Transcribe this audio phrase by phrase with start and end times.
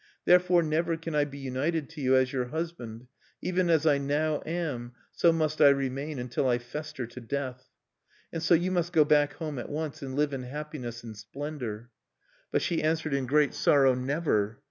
[0.25, 3.05] "Therefore never can I be united to you as your husband.
[3.39, 7.69] Even as I now am, so must I remain until I fester to death.
[8.33, 11.91] "And so you must go back home at once, and live in happiness and splendor."
[12.51, 14.59] But she answered in great sorrow: "Never!